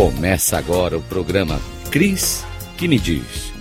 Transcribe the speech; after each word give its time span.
Começa 0.00 0.56
agora 0.56 0.96
o 0.96 1.02
programa 1.02 1.60
Cris 1.90 2.42
que 2.78 2.88
me 2.88 2.98
diz. 2.98 3.52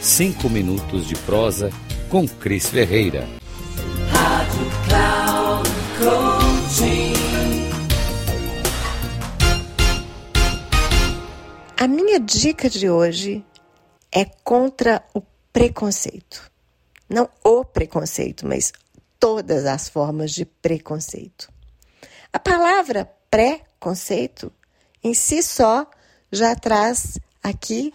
Cinco 0.00 0.48
minutos 0.48 1.06
de 1.06 1.14
prosa 1.16 1.68
com 2.08 2.26
Cris 2.26 2.70
Ferreira. 2.70 3.28
Rádio 4.10 4.70
Cloud 4.88 5.68
Coaching. 5.98 7.12
A 11.76 11.86
minha 11.86 12.18
dica 12.18 12.70
de 12.70 12.88
hoje 12.88 13.44
é 14.10 14.24
contra 14.24 15.04
o 15.12 15.20
preconceito. 15.52 16.50
Não 17.06 17.28
o 17.44 17.66
preconceito, 17.66 18.48
mas 18.48 18.72
todas 19.20 19.66
as 19.66 19.90
formas 19.90 20.30
de 20.30 20.46
preconceito. 20.46 21.52
A 22.32 22.38
palavra 22.38 23.04
pré-conceito 23.30 24.50
em 25.02 25.14
si 25.14 25.42
só 25.42 25.86
já 26.30 26.54
traz 26.54 27.18
aqui 27.42 27.92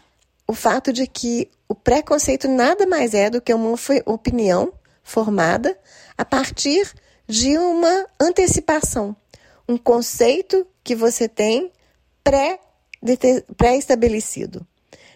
o 0.48 0.54
fato 0.54 0.92
de 0.94 1.08
que 1.08 1.50
o 1.68 1.74
preconceito 1.76 2.48
nada 2.48 2.86
mais 2.86 3.14
é 3.14 3.30
do 3.30 3.42
que 3.42 3.54
uma 3.54 3.76
opinião 4.06 4.72
formada 5.04 5.78
a 6.18 6.24
partir 6.24 6.90
de 7.28 7.58
uma 7.58 8.06
antecipação, 8.20 9.16
um 9.68 9.78
conceito 9.78 10.66
que 10.84 10.96
você 10.96 11.28
tem 11.28 11.72
pré-estabelecido. 12.24 14.66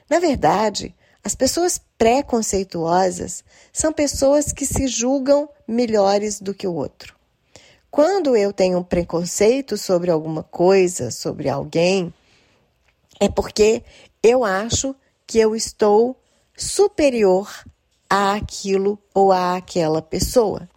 Na 0.10 0.20
verdade, 0.20 0.94
as 1.24 1.36
pessoas 1.36 1.80
preconceituosas 1.98 3.44
são 3.72 3.94
pessoas 3.94 4.52
que 4.52 4.66
se 4.66 4.88
julgam 4.88 5.48
melhores 5.68 6.42
do 6.42 6.54
que 6.54 6.68
o 6.68 6.74
outro. 6.74 7.16
Quando 7.92 8.38
eu 8.38 8.54
tenho 8.54 8.78
um 8.78 8.84
preconceito 8.84 9.78
sobre 9.78 10.10
alguma 10.10 10.44
coisa, 10.44 11.12
sobre 11.12 11.50
alguém, 11.50 12.14
é 13.20 13.28
porque 13.28 13.84
eu 14.24 14.46
acho 14.46 14.96
que 15.28 15.38
eu 15.38 15.54
estou 15.54 16.18
superior 16.56 17.54
àquilo 18.10 18.98
ou 19.14 19.34
àquela 19.34 20.02
pessoa. 20.02 20.70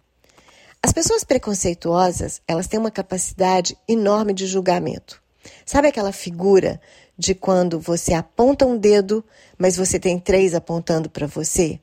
As 0.83 0.91
pessoas 0.91 1.23
preconceituosas, 1.23 2.41
elas 2.45 2.67
têm 2.67 2.81
uma 2.81 2.91
capacidade 2.91 3.77
enorme 3.87 4.33
de 4.33 4.45
julgamento. 4.45 5.23
Sabe 5.65 5.87
aquela 5.87 6.11
figura 6.11 6.81
de 7.17 7.33
quando 7.33 7.79
você 7.79 8.13
aponta 8.13 8.65
um 8.65 8.77
dedo, 8.77 9.23
mas 9.57 9.77
você 9.77 9.97
tem 9.97 10.19
três 10.19 10.53
apontando 10.53 11.09
para 11.09 11.27
você? 11.27 11.79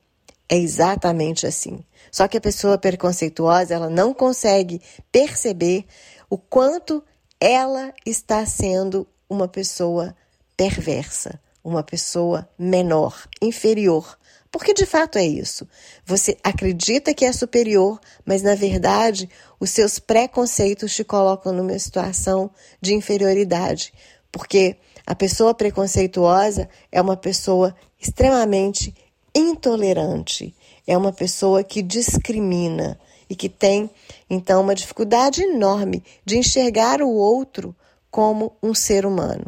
É 0.52 0.56
exatamente 0.58 1.46
assim. 1.46 1.82
Só 2.10 2.28
que 2.28 2.36
a 2.36 2.40
pessoa 2.40 2.76
preconceituosa, 2.76 3.72
ela 3.72 3.88
não 3.88 4.12
consegue 4.12 4.82
perceber 5.10 5.86
o 6.28 6.36
quanto 6.36 7.02
ela 7.40 7.90
está 8.04 8.44
sendo 8.44 9.08
uma 9.30 9.48
pessoa 9.48 10.14
perversa, 10.54 11.40
uma 11.64 11.82
pessoa 11.82 12.46
menor, 12.58 13.26
inferior. 13.40 14.18
Porque 14.50 14.74
de 14.74 14.84
fato 14.84 15.16
é 15.16 15.24
isso. 15.24 15.66
Você 16.04 16.36
acredita 16.44 17.14
que 17.14 17.24
é 17.24 17.32
superior, 17.32 17.98
mas 18.22 18.42
na 18.42 18.54
verdade 18.54 19.30
os 19.58 19.70
seus 19.70 19.98
preconceitos 19.98 20.94
te 20.94 21.02
colocam 21.02 21.50
numa 21.54 21.78
situação 21.78 22.50
de 22.78 22.92
inferioridade. 22.92 23.90
Porque 24.30 24.76
a 25.06 25.14
pessoa 25.14 25.54
preconceituosa 25.54 26.68
é 26.92 27.00
uma 27.00 27.16
pessoa 27.16 27.74
extremamente 27.98 28.94
intolerante, 29.34 30.54
é 30.86 30.96
uma 30.96 31.12
pessoa 31.12 31.62
que 31.62 31.82
discrimina 31.82 32.98
e 33.28 33.34
que 33.34 33.48
tem, 33.48 33.90
então, 34.28 34.60
uma 34.60 34.74
dificuldade 34.74 35.42
enorme 35.42 36.02
de 36.24 36.36
enxergar 36.36 37.00
o 37.00 37.08
outro 37.08 37.74
como 38.10 38.52
um 38.62 38.74
ser 38.74 39.06
humano. 39.06 39.46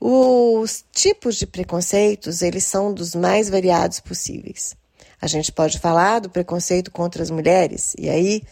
Os 0.00 0.84
tipos 0.92 1.36
de 1.36 1.46
preconceitos, 1.46 2.42
eles 2.42 2.64
são 2.64 2.92
dos 2.92 3.14
mais 3.14 3.48
variados 3.48 4.00
possíveis. 4.00 4.76
A 5.20 5.26
gente 5.26 5.50
pode 5.50 5.78
falar 5.78 6.18
do 6.18 6.28
preconceito 6.28 6.90
contra 6.90 7.22
as 7.22 7.30
mulheres, 7.30 7.94
e 7.98 8.08
aí 8.10 8.42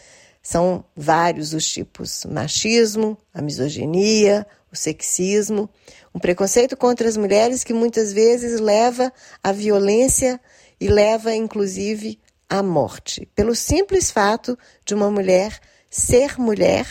são 0.41 0.83
vários 0.95 1.53
os 1.53 1.67
tipos: 1.67 2.25
machismo, 2.25 3.17
a 3.33 3.41
misoginia, 3.41 4.45
o 4.75 4.77
sexismo, 4.77 5.69
um 6.13 6.19
preconceito 6.19 6.77
contra 6.77 7.07
as 7.07 7.17
mulheres 7.17 7.63
que 7.63 7.73
muitas 7.73 8.13
vezes 8.13 8.59
leva 8.59 9.11
à 9.43 9.51
violência 9.51 10.39
e 10.79 10.87
leva, 10.87 11.33
inclusive, 11.33 12.19
à 12.47 12.61
morte. 12.61 13.27
Pelo 13.35 13.55
simples 13.55 14.11
fato 14.11 14.57
de 14.85 14.93
uma 14.93 15.09
mulher 15.09 15.59
ser 15.89 16.39
mulher, 16.39 16.85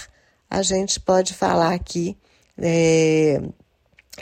a 0.50 0.62
gente 0.62 0.98
pode 0.98 1.34
falar 1.34 1.74
aqui 1.74 2.16
é, 2.58 3.40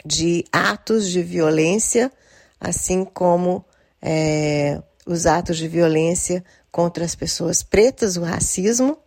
de 0.05 0.43
atos 0.51 1.09
de 1.09 1.21
violência, 1.21 2.11
assim 2.59 3.05
como 3.05 3.65
é, 4.01 4.81
os 5.05 5.25
atos 5.25 5.57
de 5.57 5.67
violência 5.67 6.43
contra 6.71 7.05
as 7.05 7.15
pessoas 7.15 7.61
pretas, 7.61 8.17
o 8.17 8.23
racismo, 8.23 8.97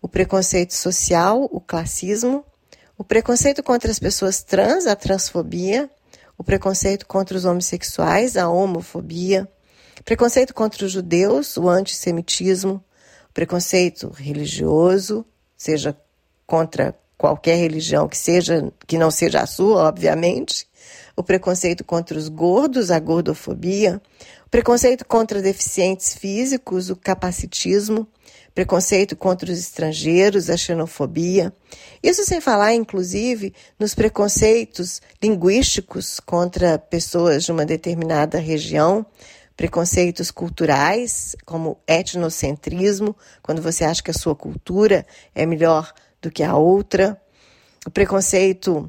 o 0.00 0.08
preconceito 0.08 0.74
social, 0.74 1.48
o 1.50 1.60
classismo, 1.60 2.44
o 3.02 3.04
preconceito 3.04 3.64
contra 3.64 3.90
as 3.90 3.98
pessoas 3.98 4.44
trans, 4.44 4.86
a 4.86 4.94
transfobia, 4.94 5.90
o 6.38 6.44
preconceito 6.44 7.04
contra 7.04 7.36
os 7.36 7.44
homossexuais, 7.44 8.36
a 8.36 8.48
homofobia, 8.48 9.48
preconceito 10.04 10.54
contra 10.54 10.86
os 10.86 10.92
judeus, 10.92 11.56
o 11.56 11.68
antissemitismo, 11.68 12.80
preconceito 13.34 14.08
religioso, 14.10 15.26
seja 15.56 15.96
contra 16.46 16.96
qualquer 17.18 17.56
religião 17.56 18.06
que 18.06 18.16
seja 18.16 18.72
que 18.86 18.96
não 18.96 19.10
seja 19.10 19.40
a 19.40 19.46
sua, 19.46 19.88
obviamente, 19.88 20.68
o 21.16 21.24
preconceito 21.24 21.82
contra 21.82 22.16
os 22.16 22.28
gordos, 22.28 22.92
a 22.92 23.00
gordofobia, 23.00 24.00
o 24.46 24.48
preconceito 24.48 25.04
contra 25.04 25.42
deficientes 25.42 26.14
físicos, 26.14 26.88
o 26.88 26.94
capacitismo, 26.94 28.06
preconceito 28.54 29.16
contra 29.16 29.50
os 29.50 29.58
estrangeiros, 29.58 30.50
a 30.50 30.56
xenofobia. 30.56 31.52
Isso 32.02 32.24
sem 32.24 32.40
falar, 32.40 32.74
inclusive, 32.74 33.54
nos 33.78 33.94
preconceitos 33.94 35.00
linguísticos 35.22 36.20
contra 36.20 36.78
pessoas 36.78 37.44
de 37.44 37.52
uma 37.52 37.64
determinada 37.64 38.38
região, 38.38 39.06
preconceitos 39.56 40.30
culturais, 40.30 41.36
como 41.44 41.78
etnocentrismo, 41.86 43.16
quando 43.42 43.62
você 43.62 43.84
acha 43.84 44.02
que 44.02 44.10
a 44.10 44.14
sua 44.14 44.34
cultura 44.34 45.06
é 45.34 45.46
melhor 45.46 45.92
do 46.20 46.30
que 46.30 46.42
a 46.42 46.56
outra, 46.56 47.20
o 47.86 47.90
preconceito 47.90 48.88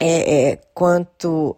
é, 0.00 0.50
é 0.50 0.56
quanto 0.72 1.56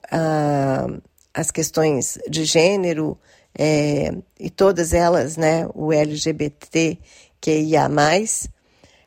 às 1.33 1.51
questões 1.51 2.19
de 2.29 2.45
gênero, 2.45 3.19
é, 3.59 4.13
e 4.39 4.51
todas 4.51 4.93
elas, 4.93 5.37
né, 5.37 5.69
o 5.75 5.93
LGBT 5.93 6.99
que 7.41 7.61
ia 7.61 7.89
mais. 7.89 8.49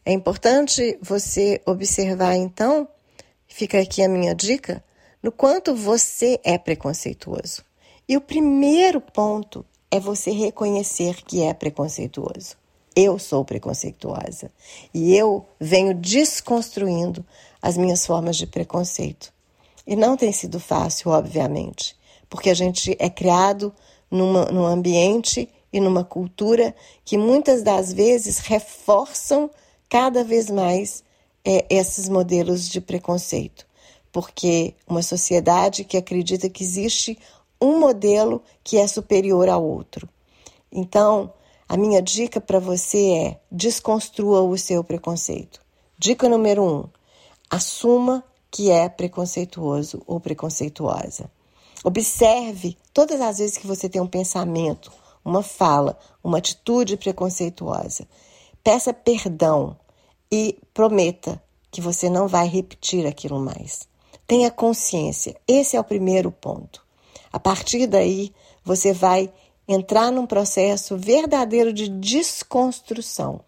É 0.06 0.12
importante 0.12 0.98
você 1.02 1.62
observar, 1.66 2.36
então, 2.36 2.88
fica 3.48 3.80
aqui 3.80 4.02
a 4.02 4.09
minha 4.09 4.34
dica, 4.36 4.84
no 5.22 5.31
quanto 5.31 5.74
você 5.74 6.40
é 6.44 6.58
preconceituoso. 6.58 7.64
E 8.08 8.18
o 8.18 8.22
primeiro 8.22 9.00
ponto 9.00 9.66
é 9.90 10.00
você 10.00 10.31
reconhecer 10.31 11.24
que 11.24 11.42
é 11.44 11.54
preconceituoso. 11.54 12.58
Eu 12.96 13.18
sou 13.18 13.46
preconceituosa 13.46 14.52
e 14.94 15.16
eu 15.16 15.46
venho 15.60 15.94
desconstruindo 15.94 17.25
as 17.62 17.78
minhas 17.78 18.06
formas 18.06 18.36
de 18.36 18.46
preconceito. 18.46 19.34
E 19.88 19.96
não 19.96 20.18
tem 20.18 20.31
sido 20.31 20.60
fácil, 20.60 21.12
obviamente, 21.12 21.96
porque 22.30 22.50
a 22.50 22.54
gente 22.54 22.96
é 23.00 23.10
criado 23.10 23.74
numa, 24.13 24.46
num 24.46 24.66
ambiente 24.66 25.50
e 25.72 25.79
numa 25.79 26.03
cultura 26.03 26.75
que 27.03 27.18
muitas 27.18 27.63
das 27.63 27.91
vezes 27.91 28.38
reforçam 28.38 29.50
cada 29.89 30.24
vez 30.24 30.51
mais 30.51 31.04
é, 31.44 31.65
esses 31.68 32.07
modelos 32.07 32.69
de 32.69 32.80
preconceito. 32.80 33.65
Porque 34.12 34.75
uma 34.88 35.01
sociedade 35.01 35.83
que 35.83 35.98
acredita 35.98 36.48
que 36.48 36.63
existe 36.63 37.18
um 37.60 37.80
modelo 37.80 38.44
que 38.63 38.77
é 38.77 38.86
superior 38.86 39.50
ao 39.50 39.63
outro. 39.63 40.07
Então, 40.71 41.33
a 41.68 41.75
minha 41.75 42.01
dica 42.01 42.39
para 42.39 42.59
você 42.59 43.09
é 43.13 43.39
desconstrua 43.51 44.42
o 44.42 44.56
seu 44.59 44.83
preconceito. 44.83 45.59
Dica 45.98 46.30
número 46.30 46.63
um: 46.63 46.88
assuma 47.50 48.24
que 48.51 48.69
é 48.69 48.88
preconceituoso 48.88 50.04
ou 50.06 50.19
preconceituosa. 50.19 51.31
Observe 51.83 52.77
todas 52.94 53.19
as 53.19 53.39
vezes 53.39 53.57
que 53.57 53.68
você 53.68 53.89
tem 53.89 54.01
um 54.01 54.07
pensamento, 54.07 54.91
uma 55.24 55.44
fala, 55.44 55.97
uma 56.24 56.38
atitude 56.38 56.95
preconceituosa. 56.95 58.07
Peça 58.63 58.94
perdão 58.94 59.77
e 60.31 60.57
prometa 60.74 61.41
que 61.69 61.81
você 61.81 62.09
não 62.09 62.27
vai 62.27 62.47
repetir 62.47 63.06
aquilo 63.06 63.39
mais. 63.39 63.88
Tenha 64.25 64.50
consciência. 64.50 65.35
Esse 65.47 65.75
é 65.75 65.80
o 65.80 65.83
primeiro 65.83 66.31
ponto. 66.31 66.83
A 67.31 67.39
partir 67.39 67.88
daí, 67.88 68.33
você 68.63 68.94
vai 68.94 69.31
entrar 69.68 70.12
num 70.12 70.25
processo 70.25 70.97
verdadeiro 70.97 71.74
de 71.74 71.89
desconstrução, 71.89 73.41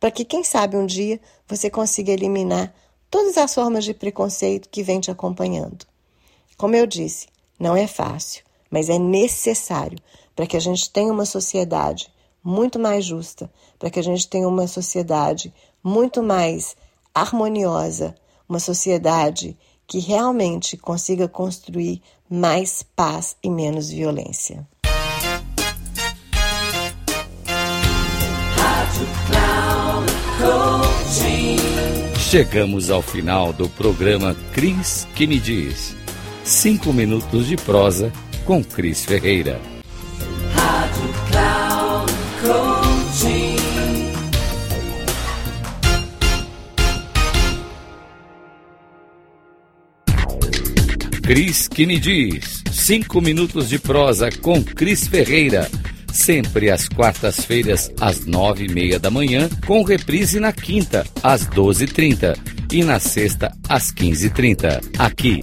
para 0.00 0.10
que, 0.10 0.24
quem 0.24 0.42
sabe, 0.42 0.76
um 0.76 0.86
dia 0.86 1.20
você 1.46 1.70
consiga 1.70 2.12
eliminar 2.12 2.74
todas 3.10 3.36
as 3.36 3.54
formas 3.54 3.84
de 3.84 3.94
preconceito 3.94 4.68
que 4.68 4.82
vem 4.82 5.00
te 5.00 5.10
acompanhando. 5.10 5.86
Como 6.56 6.74
eu 6.74 6.86
disse, 6.86 7.28
não 7.58 7.76
é 7.76 7.86
fácil, 7.86 8.44
mas 8.70 8.88
é 8.88 8.98
necessário 8.98 9.98
para 10.34 10.46
que 10.46 10.56
a 10.56 10.60
gente 10.60 10.90
tenha 10.90 11.12
uma 11.12 11.24
sociedade 11.24 12.08
muito 12.44 12.78
mais 12.78 13.04
justa, 13.04 13.50
para 13.78 13.90
que 13.90 13.98
a 13.98 14.02
gente 14.02 14.28
tenha 14.28 14.46
uma 14.46 14.68
sociedade 14.68 15.52
muito 15.82 16.22
mais 16.22 16.76
harmoniosa, 17.14 18.14
uma 18.48 18.60
sociedade 18.60 19.56
que 19.86 19.98
realmente 19.98 20.76
consiga 20.76 21.26
construir 21.26 22.02
mais 22.28 22.82
paz 22.94 23.36
e 23.42 23.48
menos 23.48 23.88
violência. 23.88 24.66
Chegamos 32.18 32.90
ao 32.90 33.00
final 33.00 33.52
do 33.52 33.68
programa 33.70 34.36
Cris 34.52 35.06
que 35.14 35.26
me 35.26 35.38
diz. 35.38 35.95
Cinco 36.46 36.92
minutos 36.92 37.48
de 37.48 37.56
prosa 37.56 38.12
com 38.44 38.62
Cris 38.62 39.04
Ferreira. 39.04 39.60
Rádio 40.54 41.14
Cloud. 41.28 42.12
Cris 51.20 51.66
que 51.66 51.84
me 51.84 51.98
diz. 51.98 52.62
Cinco 52.70 53.20
minutos 53.20 53.68
de 53.68 53.80
prosa 53.80 54.30
com 54.40 54.62
Cris 54.62 55.08
Ferreira 55.08 55.68
sempre 56.12 56.70
às 56.70 56.88
quartas-feiras, 56.88 57.90
às 58.00 58.24
nove 58.24 58.66
e 58.66 58.72
meia 58.72 58.98
da 58.98 59.10
manhã, 59.10 59.50
com 59.66 59.82
reprise 59.82 60.40
na 60.40 60.52
quinta, 60.52 61.04
às 61.22 61.44
doze 61.44 61.84
e 61.84 61.86
trinta 61.86 62.34
e 62.72 62.82
na 62.82 62.98
sexta, 62.98 63.52
às 63.68 63.90
quinze 63.90 64.28
e 64.28 64.30
trinta, 64.30 64.80
aqui 64.98 65.42